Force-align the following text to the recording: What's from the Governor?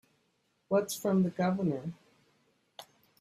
What's 0.67 0.95
from 0.95 1.21
the 1.21 1.29
Governor? 1.29 1.93